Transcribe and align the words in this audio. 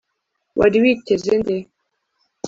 wari 0.59 0.75
witeze 0.83 1.31
nde 1.41 1.57